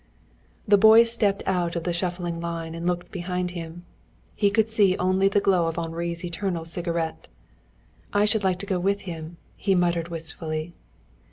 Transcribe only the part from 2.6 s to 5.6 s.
and looked behind him. He could see only the